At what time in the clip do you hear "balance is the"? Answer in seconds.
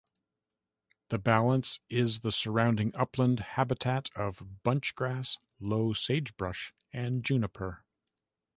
1.19-2.31